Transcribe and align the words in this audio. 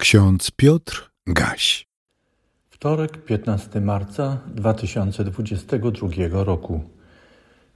Ksiądz 0.00 0.50
Piotr 0.50 1.10
Gaś. 1.26 1.86
Wtorek, 2.70 3.24
15 3.24 3.80
marca 3.80 4.38
2022 4.54 6.44
roku. 6.44 6.80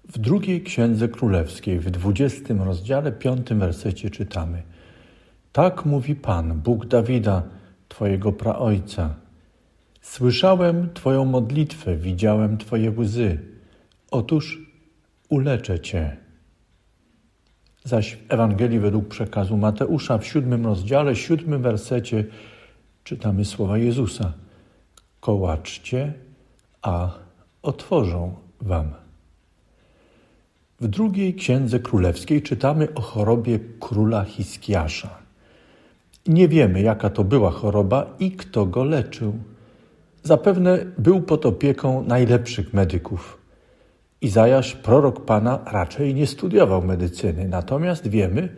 W 0.08 0.18
drugiej 0.18 0.62
Księdze 0.62 1.08
Królewskiej, 1.08 1.80
w 1.80 1.90
20 1.90 2.54
rozdziale, 2.54 3.12
5 3.12 3.48
wersecie 3.54 4.10
czytamy: 4.10 4.62
Tak 5.52 5.84
mówi 5.84 6.14
Pan, 6.14 6.60
Bóg 6.60 6.86
Dawida, 6.86 7.42
Twojego 7.88 8.32
praojca. 8.32 9.14
Słyszałem 10.00 10.92
Twoją 10.94 11.24
modlitwę, 11.24 11.96
widziałem 11.96 12.58
Twoje 12.58 12.90
łzy. 12.90 13.38
Otóż 14.10 14.58
uleczę 15.28 15.80
Cię. 15.80 16.23
Zaś 17.84 18.14
w 18.14 18.32
Ewangelii 18.32 18.78
według 18.78 19.08
przekazu 19.08 19.56
Mateusza 19.56 20.18
w 20.18 20.26
siódmym 20.26 20.66
rozdziale, 20.66 21.16
siódmym 21.16 21.62
wersecie 21.62 22.24
czytamy 23.04 23.44
słowa 23.44 23.78
Jezusa. 23.78 24.32
Kołaczcie, 25.20 26.12
a 26.82 27.10
otworzą 27.62 28.34
wam. 28.60 28.94
W 30.80 30.88
drugiej 30.88 31.34
księdze 31.34 31.78
królewskiej 31.78 32.42
czytamy 32.42 32.94
o 32.94 33.00
chorobie 33.00 33.58
króla 33.80 34.24
Hiskiasza. 34.24 35.10
Nie 36.26 36.48
wiemy, 36.48 36.82
jaka 36.82 37.10
to 37.10 37.24
była 37.24 37.50
choroba 37.50 38.06
i 38.18 38.32
kto 38.32 38.66
go 38.66 38.84
leczył. 38.84 39.32
Zapewne 40.22 40.78
był 40.98 41.22
pod 41.22 41.46
opieką 41.46 42.04
najlepszych 42.04 42.74
medyków. 42.74 43.43
Izajasz, 44.24 44.74
prorok 44.74 45.24
Pana, 45.24 45.58
raczej 45.66 46.14
nie 46.14 46.26
studiował 46.26 46.82
medycyny, 46.82 47.48
natomiast 47.48 48.08
wiemy, 48.08 48.48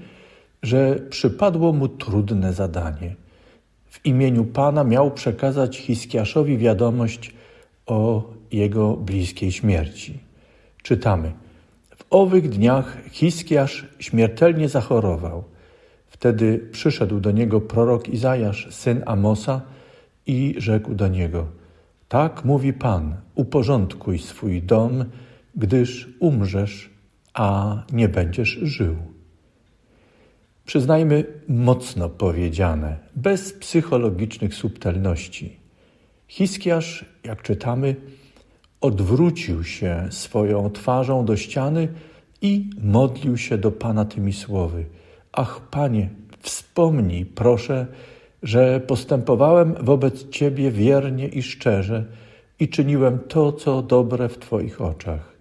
że 0.62 0.96
przypadło 1.10 1.72
mu 1.72 1.88
trudne 1.88 2.52
zadanie. 2.52 3.14
W 3.86 4.06
imieniu 4.06 4.44
Pana 4.44 4.84
miał 4.84 5.10
przekazać 5.10 5.78
Hiskiaszowi 5.78 6.58
wiadomość 6.58 7.34
o 7.86 8.30
jego 8.52 8.96
bliskiej 8.96 9.52
śmierci. 9.52 10.18
Czytamy: 10.82 11.32
W 11.96 12.04
owych 12.10 12.48
dniach 12.48 12.98
Hiskiasz 13.10 13.86
śmiertelnie 13.98 14.68
zachorował. 14.68 15.44
Wtedy 16.06 16.68
przyszedł 16.72 17.20
do 17.20 17.30
niego 17.30 17.60
prorok 17.60 18.08
Izajasz, 18.08 18.68
syn 18.70 19.02
Amosa, 19.06 19.60
i 20.26 20.54
rzekł 20.58 20.94
do 20.94 21.08
niego: 21.08 21.46
Tak 22.08 22.44
mówi 22.44 22.72
Pan, 22.72 23.16
uporządkuj 23.34 24.18
swój 24.18 24.62
dom 24.62 25.04
gdyż 25.56 26.08
umrzesz, 26.20 26.90
a 27.34 27.76
nie 27.92 28.08
będziesz 28.08 28.48
żył. 28.48 28.96
Przyznajmy 30.64 31.24
mocno 31.48 32.08
powiedziane, 32.08 32.96
bez 33.16 33.52
psychologicznych 33.52 34.54
subtelności. 34.54 35.56
Hiskiarz, 36.28 37.04
jak 37.24 37.42
czytamy, 37.42 37.96
odwrócił 38.80 39.64
się 39.64 40.08
swoją 40.10 40.70
twarzą 40.70 41.24
do 41.24 41.36
ściany 41.36 41.88
i 42.42 42.70
modlił 42.82 43.36
się 43.36 43.58
do 43.58 43.72
Pana 43.72 44.04
tymi 44.04 44.32
słowy: 44.32 44.84
Ach, 45.32 45.60
Panie, 45.70 46.10
wspomnij, 46.40 47.26
proszę, 47.26 47.86
że 48.42 48.80
postępowałem 48.80 49.74
wobec 49.80 50.28
Ciebie 50.28 50.70
wiernie 50.70 51.28
i 51.28 51.42
szczerze 51.42 52.04
i 52.60 52.68
czyniłem 52.68 53.18
to, 53.18 53.52
co 53.52 53.82
dobre 53.82 54.28
w 54.28 54.38
Twoich 54.38 54.80
oczach. 54.80 55.35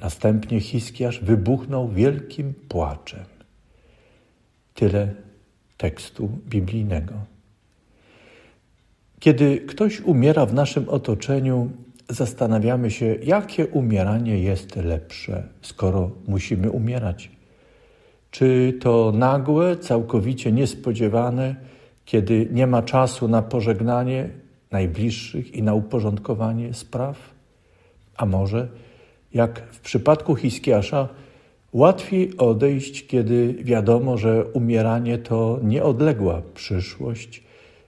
Następnie 0.00 0.60
Hiskiarz 0.60 1.20
wybuchnął 1.20 1.88
wielkim 1.88 2.54
płaczem. 2.68 3.24
Tyle 4.74 5.14
tekstu 5.76 6.28
biblijnego. 6.48 7.14
Kiedy 9.20 9.60
ktoś 9.60 10.00
umiera 10.00 10.46
w 10.46 10.54
naszym 10.54 10.88
otoczeniu, 10.88 11.70
zastanawiamy 12.08 12.90
się, 12.90 13.06
jakie 13.22 13.66
umieranie 13.66 14.38
jest 14.38 14.76
lepsze, 14.76 15.42
skoro 15.62 16.10
musimy 16.28 16.70
umierać. 16.70 17.30
Czy 18.30 18.78
to 18.80 19.12
nagłe, 19.14 19.76
całkowicie 19.76 20.52
niespodziewane, 20.52 21.56
kiedy 22.04 22.48
nie 22.52 22.66
ma 22.66 22.82
czasu 22.82 23.28
na 23.28 23.42
pożegnanie 23.42 24.28
najbliższych 24.70 25.54
i 25.54 25.62
na 25.62 25.74
uporządkowanie 25.74 26.74
spraw? 26.74 27.16
A 28.16 28.26
może 28.26 28.68
jak 29.34 29.60
w 29.72 29.80
przypadku 29.80 30.36
Hiskiasza, 30.36 31.08
łatwiej 31.72 32.36
odejść, 32.36 33.06
kiedy 33.06 33.54
wiadomo, 33.54 34.18
że 34.18 34.44
umieranie 34.44 35.18
to 35.18 35.58
nieodległa 35.62 36.42
przyszłość, 36.54 37.42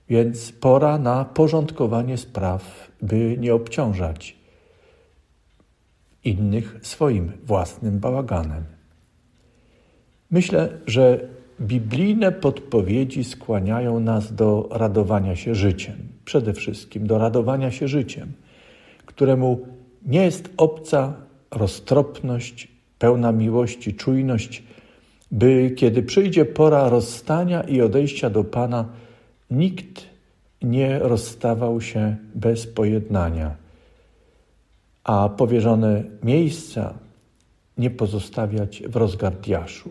więc 0.08 0.52
pora 0.52 0.98
na 0.98 1.24
porządkowanie 1.24 2.18
spraw, 2.18 2.90
by 3.02 3.36
nie 3.40 3.54
obciążać 3.54 4.36
innych 6.24 6.78
swoim 6.82 7.32
własnym 7.44 7.98
bałaganem. 7.98 8.64
Myślę, 10.30 10.68
że 10.86 11.28
biblijne 11.60 12.32
podpowiedzi 12.32 13.24
skłaniają 13.24 14.00
nas 14.00 14.34
do 14.34 14.68
radowania 14.70 15.36
się 15.36 15.54
życiem, 15.54 15.96
przede 16.24 16.52
wszystkim 16.52 17.06
do 17.06 17.18
radowania 17.18 17.70
się 17.70 17.88
życiem, 17.88 18.32
któremu 19.06 19.66
nie 20.06 20.24
jest 20.24 20.50
obca 20.56 21.14
roztropność, 21.52 22.68
pełna 22.98 23.32
miłości, 23.32 23.94
czujność, 23.94 24.62
by 25.30 25.70
kiedy 25.76 26.02
przyjdzie 26.02 26.44
pora 26.44 26.88
rozstania 26.88 27.62
i 27.62 27.80
odejścia 27.80 28.30
do 28.30 28.44
Pana, 28.44 28.88
nikt 29.50 30.06
nie 30.62 30.98
rozstawał 30.98 31.80
się 31.80 32.16
bez 32.34 32.66
pojednania, 32.66 33.56
a 35.04 35.28
powierzone 35.28 36.04
miejsca 36.22 36.94
nie 37.78 37.90
pozostawiać 37.90 38.82
w 38.86 38.96
rozgardiaszu. 38.96 39.90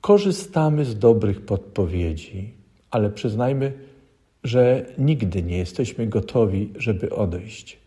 Korzystamy 0.00 0.84
z 0.84 0.98
dobrych 0.98 1.40
podpowiedzi, 1.40 2.52
ale 2.90 3.10
przyznajmy, 3.10 3.72
że 4.44 4.86
nigdy 4.98 5.42
nie 5.42 5.58
jesteśmy 5.58 6.06
gotowi, 6.06 6.72
żeby 6.76 7.10
odejść. 7.10 7.81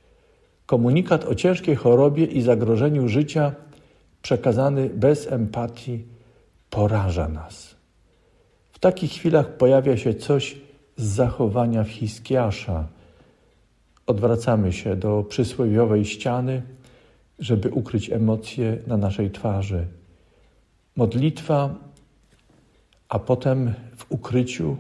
Komunikat 0.66 1.26
o 1.26 1.36
ciężkiej 1.36 1.76
chorobie 1.76 2.26
i 2.26 2.42
zagrożeniu 2.42 3.08
życia 3.08 3.52
przekazany 4.22 4.90
bez 4.90 5.32
empatii 5.32 6.04
poraża 6.70 7.30
nas. 7.30 7.76
W 8.72 8.80
takich 8.80 9.12
chwilach 9.12 9.58
pojawia 9.58 9.98
się 9.98 10.14
coś 10.14 10.58
z 10.98 11.04
zachowania 11.04 11.84
w 11.84 11.90
Hiskiasza. 11.90 12.88
Odwracamy 14.08 14.74
się 14.74 14.96
do 14.96 15.24
przysłowiowej 15.24 16.06
ściany, 16.06 16.62
żeby 17.40 17.70
ukryć 17.70 18.10
emocje 18.10 18.78
na 18.88 18.98
naszej 18.98 19.32
twarzy. 19.32 19.88
Modlitwa, 20.96 21.76
a 23.10 23.20
potem 23.20 23.74
w 23.98 24.06
ukryciu 24.10 24.78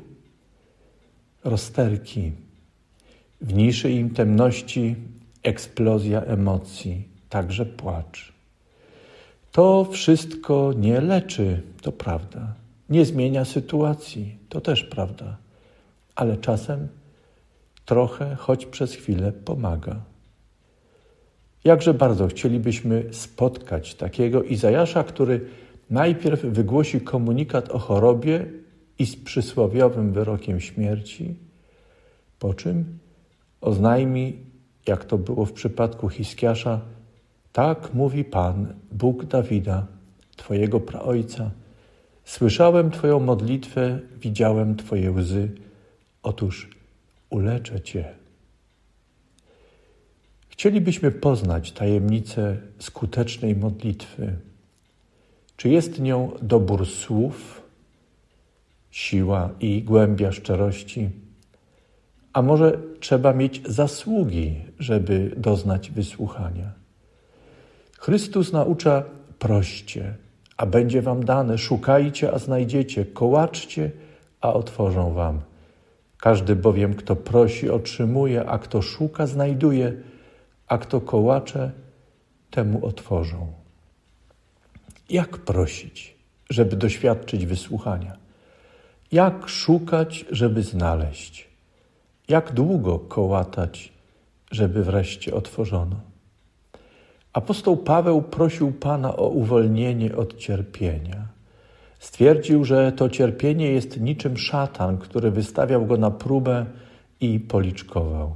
rozterki. 1.43 2.31
W 3.41 3.53
niszy 3.53 3.91
im 3.91 4.09
temności 4.09 4.95
eksplozja 5.45 6.21
emocji, 6.21 7.07
także 7.29 7.65
płacz. 7.65 8.33
To 9.51 9.87
wszystko 9.91 10.73
nie 10.77 11.01
leczy, 11.01 11.61
to 11.81 11.91
prawda. 11.91 12.53
Nie 12.89 13.05
zmienia 13.05 13.45
sytuacji, 13.45 14.37
to 14.49 14.61
też 14.61 14.83
prawda. 14.83 15.37
Ale 16.15 16.37
czasem 16.37 16.87
trochę, 17.85 18.35
choć 18.35 18.65
przez 18.65 18.93
chwilę, 18.93 19.31
pomaga. 19.31 19.95
Jakże 21.63 21.93
bardzo 21.93 22.27
chcielibyśmy 22.27 23.03
spotkać 23.11 23.95
takiego 23.95 24.43
Izajasza, 24.43 25.03
który 25.03 25.45
najpierw 25.89 26.41
wygłosi 26.41 27.01
komunikat 27.01 27.69
o 27.69 27.79
chorobie 27.79 28.45
i 28.99 29.05
z 29.05 29.15
przysłowiowym 29.15 30.13
wyrokiem 30.13 30.59
śmierci, 30.59 31.35
po 32.39 32.53
czym 32.53 32.99
oznajmi 33.61 34.33
jak 34.87 35.05
to 35.05 35.17
było 35.17 35.45
w 35.45 35.53
przypadku 35.53 36.09
Hiskiasza, 36.09 36.81
tak 37.53 37.93
mówi 37.93 38.23
Pan, 38.23 38.73
Bóg 38.91 39.25
Dawida, 39.25 39.87
Twojego 40.35 40.79
praojca. 40.79 41.51
Słyszałem 42.25 42.91
Twoją 42.91 43.19
modlitwę, 43.19 43.99
widziałem 44.17 44.75
Twoje 44.75 45.11
łzy. 45.11 45.51
Otóż 46.23 46.69
uleczę 47.29 47.81
Cię. 47.81 48.13
Chcielibyśmy 50.49 51.11
poznać 51.11 51.71
tajemnicę 51.71 52.57
skutecznej 52.79 53.55
modlitwy. 53.55 54.33
Czy 55.57 55.69
jest 55.69 55.99
nią 55.99 56.31
dobór 56.41 56.85
słów, 56.85 57.61
siła 58.91 59.49
i 59.59 59.83
głębia 59.83 60.31
szczerości? 60.31 61.09
A 62.35 62.41
może 62.41 62.77
trzeba 62.99 63.33
mieć 63.33 63.61
zasługi, 63.65 64.55
żeby 64.79 65.31
doznać 65.37 65.91
wysłuchania? 65.91 66.71
Chrystus 67.99 68.53
naucza 68.53 69.03
proście, 69.39 70.15
a 70.57 70.65
będzie 70.65 71.01
wam 71.01 71.25
dane, 71.25 71.57
szukajcie, 71.57 72.33
a 72.33 72.39
znajdziecie, 72.39 73.05
kołaczcie, 73.05 73.91
a 74.41 74.53
otworzą 74.53 75.13
wam. 75.13 75.41
Każdy 76.17 76.55
bowiem, 76.55 76.93
kto 76.93 77.15
prosi, 77.15 77.69
otrzymuje, 77.69 78.45
a 78.45 78.59
kto 78.59 78.81
szuka, 78.81 79.27
znajduje, 79.27 79.93
a 80.67 80.77
kto 80.77 81.01
kołacze, 81.01 81.71
temu 82.51 82.85
otworzą. 82.85 83.53
Jak 85.09 85.37
prosić, 85.37 86.15
żeby 86.49 86.75
doświadczyć 86.75 87.45
wysłuchania? 87.45 88.17
Jak 89.11 89.47
szukać, 89.49 90.25
żeby 90.31 90.63
znaleźć? 90.63 91.54
Jak 92.27 92.53
długo 92.53 92.99
kołatać, 92.99 93.93
żeby 94.51 94.83
wreszcie 94.83 95.33
otworzono? 95.33 95.95
Apostoł 97.33 97.77
Paweł 97.77 98.21
prosił 98.21 98.71
Pana 98.71 99.15
o 99.15 99.27
uwolnienie 99.27 100.15
od 100.15 100.37
cierpienia. 100.37 101.27
Stwierdził, 101.99 102.65
że 102.65 102.91
to 102.91 103.09
cierpienie 103.09 103.71
jest 103.71 103.99
niczym 103.99 104.37
szatan, 104.37 104.97
który 104.97 105.31
wystawiał 105.31 105.85
go 105.85 105.97
na 105.97 106.11
próbę 106.11 106.65
i 107.19 107.39
policzkował. 107.39 108.35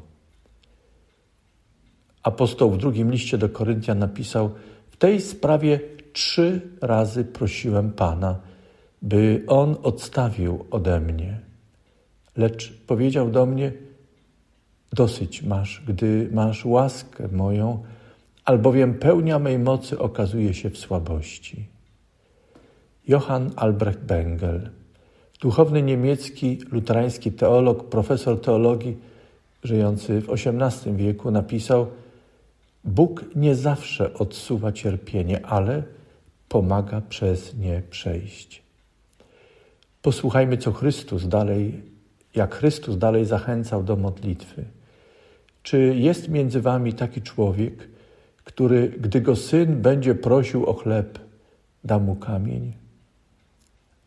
Apostoł 2.24 2.72
w 2.72 2.78
drugim 2.78 3.12
liście 3.12 3.38
do 3.38 3.50
Koryntian 3.50 4.00
napisał: 4.00 4.50
W 4.90 4.98
tej 4.98 5.22
sprawie 5.22 5.80
trzy 6.14 6.62
razy 6.82 7.26
prosiłem 7.26 7.92
Pana, 7.92 8.40
by 9.02 9.44
on 9.48 9.76
odstawił 9.84 10.66
ode 10.72 11.00
mnie. 11.00 11.49
Lecz 12.40 12.74
powiedział 12.88 13.32
do 13.32 13.46
mnie: 13.46 13.72
Dosyć 14.94 15.44
masz, 15.44 15.84
gdy 15.88 16.30
masz 16.32 16.66
łaskę 16.66 17.28
moją, 17.32 17.84
albowiem 18.46 18.94
pełnia 18.94 19.40
mej 19.40 19.60
mocy 19.60 20.00
okazuje 20.00 20.54
się 20.54 20.70
w 20.70 20.78
słabości. 20.78 21.66
Johann 23.08 23.52
Albrecht 23.56 24.00
Bengel, 24.00 24.70
duchowny 25.42 25.82
niemiecki 25.82 26.60
luterański 26.72 27.32
teolog, 27.32 27.90
profesor 27.90 28.42
teologii, 28.42 28.98
żyjący 29.64 30.22
w 30.22 30.30
XVIII 30.30 30.96
wieku, 30.96 31.32
napisał: 31.32 31.88
Bóg 32.84 33.26
nie 33.36 33.56
zawsze 33.56 34.14
odsuwa 34.14 34.72
cierpienie, 34.72 35.46
ale 35.46 35.84
pomaga 36.50 37.02
przez 37.02 37.56
nie 37.56 37.82
przejść. 37.90 38.64
Posłuchajmy, 40.02 40.58
co 40.58 40.72
Chrystus 40.72 41.28
dalej, 41.28 41.90
jak 42.36 42.56
Chrystus 42.56 42.98
dalej 42.98 43.26
zachęcał 43.26 43.84
do 43.84 43.96
modlitwy. 43.96 44.66
Czy 45.64 45.80
jest 45.80 46.30
między 46.30 46.62
wami 46.62 46.94
taki 46.94 47.22
człowiek, 47.22 47.88
który, 48.44 48.90
gdy 49.00 49.22
go 49.22 49.36
syn 49.36 49.82
będzie 49.82 50.16
prosił 50.16 50.66
o 50.66 50.74
chleb, 50.74 51.20
da 51.84 52.00
mu 52.00 52.16
kamień? 52.16 52.74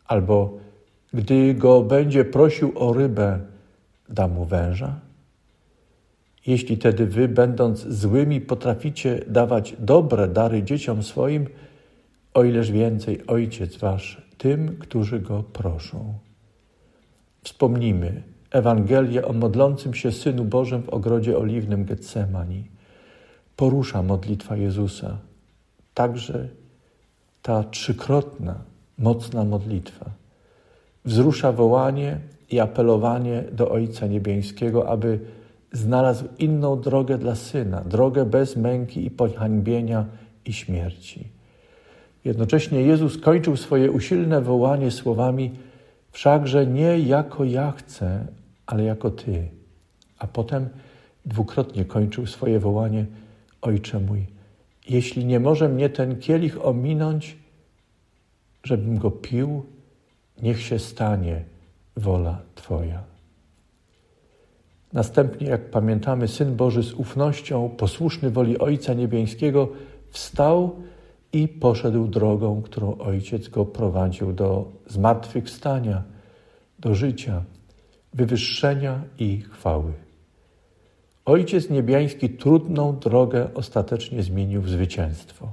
Albo 0.05 0.57
gdy 1.13 1.53
go 1.53 1.81
będzie 1.81 2.25
prosił 2.25 2.71
o 2.75 2.93
rybę, 2.93 3.39
da 4.09 4.27
mu 4.27 4.45
węża? 4.45 4.99
Jeśli 6.47 6.77
tedy 6.77 7.05
wy, 7.05 7.27
będąc 7.27 7.79
złymi, 7.79 8.41
potraficie 8.41 9.19
dawać 9.27 9.75
dobre 9.79 10.27
dary 10.27 10.63
dzieciom 10.63 11.03
swoim, 11.03 11.47
o 12.33 12.43
ileż 12.43 12.71
więcej 12.71 13.27
Ojciec 13.27 13.77
Wasz 13.77 14.21
tym, 14.37 14.77
którzy 14.79 15.19
Go 15.19 15.43
proszą. 15.43 16.13
Wspomnijmy 17.43 18.23
Ewangelię 18.51 19.25
o 19.25 19.33
modlącym 19.33 19.93
się 19.93 20.11
Synu 20.11 20.45
Bożym 20.45 20.83
w 20.83 20.89
ogrodzie 20.89 21.37
oliwnym 21.37 21.85
Getsemani. 21.85 22.67
Porusza 23.55 24.03
modlitwa 24.03 24.57
Jezusa, 24.57 25.17
także 25.93 26.47
ta 27.41 27.63
trzykrotna, 27.63 28.55
mocna 28.97 29.43
modlitwa. 29.43 30.05
Wzrusza 31.05 31.51
wołanie 31.51 32.19
i 32.51 32.59
apelowanie 32.59 33.43
do 33.51 33.71
Ojca 33.71 34.07
Niebieskiego, 34.07 34.89
aby 34.89 35.19
znalazł 35.71 36.25
inną 36.39 36.81
drogę 36.81 37.17
dla 37.17 37.35
Syna, 37.35 37.81
drogę 37.81 38.25
bez 38.25 38.55
męki 38.55 39.05
i 39.05 39.11
pohańbienia 39.11 40.05
i 40.45 40.53
śmierci. 40.53 41.27
Jednocześnie 42.25 42.81
Jezus 42.81 43.17
kończył 43.17 43.57
swoje 43.57 43.91
usilne 43.91 44.41
wołanie 44.41 44.91
słowami: 44.91 45.51
Wszakże 46.13 46.67
nie 46.67 46.99
jako 46.99 47.43
ja 47.43 47.71
chcę, 47.71 48.27
ale 48.65 48.83
jako 48.83 49.11
Ty. 49.11 49.47
A 50.19 50.27
potem 50.27 50.69
dwukrotnie 51.25 51.85
kończył 51.85 52.27
swoje 52.27 52.59
wołanie: 52.59 53.05
Ojcze 53.61 53.99
mój, 53.99 54.25
jeśli 54.89 55.25
nie 55.25 55.39
może 55.39 55.69
mnie 55.69 55.89
ten 55.89 56.19
kielich 56.19 56.65
ominąć, 56.65 57.37
żebym 58.63 58.97
go 58.97 59.11
pił, 59.11 59.63
niech 60.41 60.61
się 60.61 60.79
stanie 60.79 61.43
wola 61.97 62.41
Twoja. 62.55 63.03
Następnie, 64.93 65.47
jak 65.47 65.69
pamiętamy, 65.69 66.27
Syn 66.27 66.55
Boży 66.55 66.83
z 66.83 66.93
ufnością, 66.93 67.69
posłuszny 67.77 68.29
woli 68.29 68.59
Ojca 68.59 68.93
Niebieskiego, 68.93 69.69
wstał 70.09 70.75
i 71.33 71.47
poszedł 71.47 72.07
drogą, 72.07 72.61
którą 72.61 72.97
Ojciec 72.97 73.47
go 73.47 73.65
prowadził 73.65 74.33
do 74.33 74.71
zmartwychwstania, 74.87 76.03
do 76.79 76.95
życia, 76.95 77.43
wywyższenia 78.13 79.01
i 79.19 79.41
chwały. 79.41 79.93
Ojciec 81.25 81.69
Niebiański 81.69 82.29
trudną 82.29 82.99
drogę 82.99 83.47
ostatecznie 83.53 84.23
zmienił 84.23 84.61
w 84.61 84.69
zwycięstwo. 84.69 85.51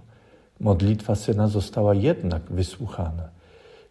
Modlitwa 0.61 1.15
Syna 1.15 1.49
została 1.49 1.95
jednak 1.95 2.43
wysłuchana. 2.51 3.29